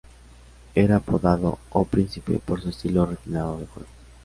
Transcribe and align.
Era 0.73 0.95
apodado 0.95 1.59
"O 1.69 1.85
Príncipe" 1.85 2.39
por 2.43 2.59
su 2.59 2.69
estilo 2.69 3.05
refinado 3.05 3.59
de 3.59 3.67
juego. 3.67 3.87